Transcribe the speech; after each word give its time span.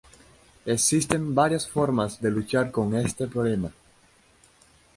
Existen 0.65 1.35
varias 1.35 1.67
formas 1.69 2.19
de 2.21 2.31
luchar 2.31 2.71
contra 2.71 3.03
este 3.03 3.27
problema. 3.27 3.71